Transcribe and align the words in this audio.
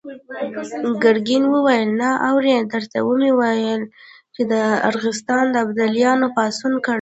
ګرګين 1.03 1.43
وويل: 1.49 1.89
نه 1.99 2.09
اورې! 2.29 2.55
درته 2.71 2.97
ومې 3.03 3.31
ويل 3.39 3.81
چې 4.33 4.41
د 4.51 4.53
ارغستان 4.89 5.45
ابداليانو 5.63 6.27
پاڅون 6.35 6.73
کړی. 6.83 6.89